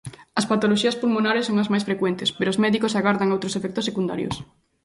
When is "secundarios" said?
3.89-4.35